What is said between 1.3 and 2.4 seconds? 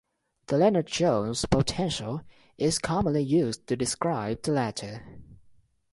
potential